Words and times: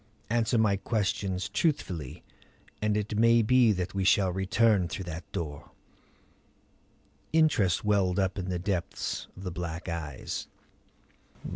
Answer 0.31 0.57
my 0.57 0.77
questions 0.77 1.47
truthfully 1.47 2.23
and 2.81 2.97
it 2.97 3.19
may 3.19 3.43
be 3.43 3.71
that 3.71 3.93
we 3.93 4.03
shall 4.03 4.31
return 4.31 4.87
through 4.87 5.03
that 5.05 5.31
door." 5.31 5.69
Interest 7.31 7.85
welled 7.85 8.17
up 8.17 8.39
in 8.39 8.49
the 8.49 8.57
depths 8.57 9.27
of 9.37 9.43
the 9.43 9.51
black 9.51 9.87
eyes. 9.87 10.47